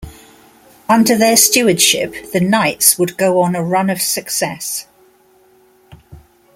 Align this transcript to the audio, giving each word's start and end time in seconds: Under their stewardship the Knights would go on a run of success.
Under 0.89 1.15
their 1.15 1.37
stewardship 1.37 2.31
the 2.33 2.39
Knights 2.39 2.97
would 2.97 3.17
go 3.19 3.39
on 3.39 3.55
a 3.55 3.61
run 3.63 3.87
of 3.87 4.01
success. 4.01 4.87